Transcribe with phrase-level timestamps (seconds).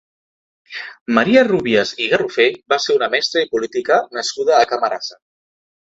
[1.17, 5.21] Maria Rúbies i Garrofé va ser una mestra i política nascuda a Camarasa.